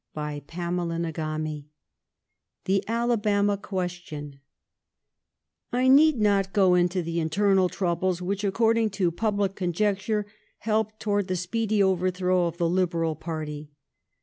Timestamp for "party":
13.15-13.69